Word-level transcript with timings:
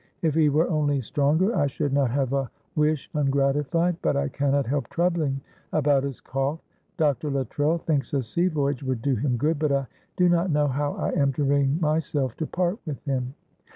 If 0.23 0.33
he 0.33 0.49
were 0.49 0.67
only 0.67 0.99
stronger 1.03 1.55
I 1.55 1.67
should 1.67 1.93
not 1.93 2.09
have 2.09 2.33
a 2.33 2.49
wish 2.75 3.07
ungratified, 3.13 3.97
but 4.01 4.17
I 4.17 4.29
cannot 4.29 4.65
help 4.65 4.89
troubling 4.89 5.41
about 5.73 6.01
his 6.03 6.19
cough. 6.19 6.59
Dr. 6.97 7.29
Luttrell 7.29 7.77
thinks 7.77 8.11
a 8.15 8.23
sea 8.23 8.47
voyage 8.47 8.81
would 8.81 9.03
do 9.03 9.13
him 9.15 9.37
good, 9.37 9.59
but 9.59 9.71
I 9.71 9.85
do 10.17 10.27
not 10.27 10.49
know 10.49 10.65
how 10.67 10.93
I 10.93 11.11
am 11.11 11.31
to 11.33 11.45
bring 11.45 11.79
myself 11.79 12.35
to 12.37 12.47
part 12.47 12.79
with 12.83 12.99
him. 13.03 13.35